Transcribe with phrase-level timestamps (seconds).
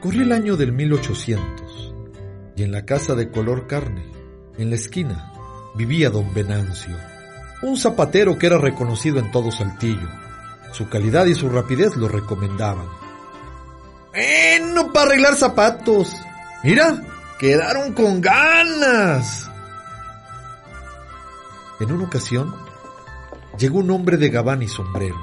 [0.00, 1.94] Corría el año del 1800
[2.54, 4.04] y en la casa de color carne,
[4.56, 5.32] en la esquina,
[5.74, 6.96] vivía don Venancio,
[7.62, 10.08] un zapatero que era reconocido en todo Saltillo.
[10.72, 12.86] Su calidad y su rapidez lo recomendaban.
[14.12, 16.14] Bueno, para arreglar zapatos.
[16.62, 17.02] Mira,
[17.38, 19.50] quedaron con ganas.
[21.80, 22.54] En una ocasión,
[23.58, 25.18] llegó un hombre de gabán y sombrero,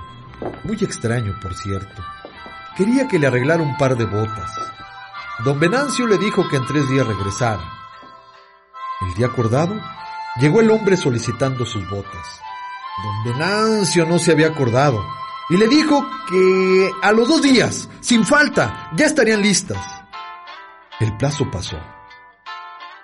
[0.63, 2.14] muy extraño por cierto.
[2.75, 4.52] Quería que le arreglara un par de botas.
[5.43, 7.63] Don Venancio le dijo que en tres días regresara.
[9.02, 9.79] El día acordado,
[10.39, 12.41] llegó el hombre solicitando sus botas.
[13.03, 15.05] Don Venancio no se había acordado
[15.49, 19.77] y le dijo que a los dos días, sin falta, ya estarían listas.
[20.99, 21.77] El plazo pasó.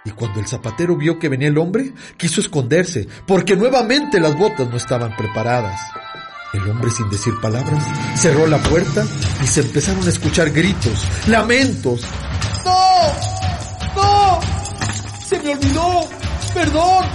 [0.03, 4.67] Y cuando el zapatero vio que venía el hombre, quiso esconderse, porque nuevamente las botas
[4.69, 5.79] no estaban preparadas.
[6.53, 7.81] El hombre, sin decir palabras,
[8.19, 9.05] cerró la puerta
[9.41, 12.01] y se empezaron a escuchar gritos, lamentos.
[12.65, 12.75] ¡No!
[13.95, 14.39] ¡No!
[15.25, 16.09] ¡Se me olvidó!
[16.53, 17.05] ¡Perdón!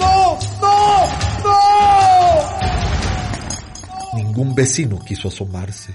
[0.00, 0.38] ¡No!
[0.60, 1.06] ¡No!
[1.44, 2.60] ¡No!
[4.14, 5.94] Ningún vecino quiso asomarse,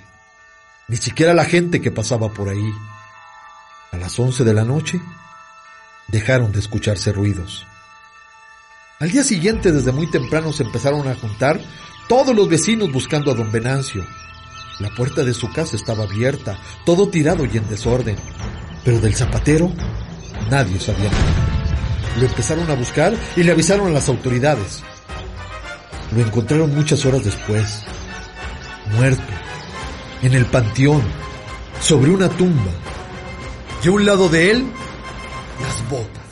[0.87, 2.71] ni siquiera la gente que pasaba por ahí.
[3.91, 5.01] A las once de la noche,
[6.07, 7.67] dejaron de escucharse ruidos.
[9.01, 11.59] Al día siguiente, desde muy temprano, se empezaron a juntar
[12.07, 14.05] todos los vecinos buscando a don Venancio.
[14.79, 18.17] La puerta de su casa estaba abierta, todo tirado y en desorden.
[18.83, 19.71] Pero del zapatero,
[20.49, 22.19] nadie sabía nada.
[22.19, 24.83] Lo empezaron a buscar y le avisaron a las autoridades.
[26.15, 27.83] Lo encontraron muchas horas después,
[28.95, 29.23] muerto,
[30.21, 31.01] en el panteón,
[31.81, 32.71] sobre una tumba.
[33.83, 34.65] Y a un lado de él,
[35.61, 36.24] las botas.